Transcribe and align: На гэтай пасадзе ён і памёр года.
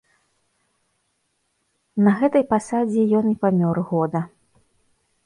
На 2.07 2.11
гэтай 2.21 2.43
пасадзе 2.53 3.01
ён 3.21 3.25
і 3.33 3.37
памёр 3.45 3.77
года. 3.91 4.21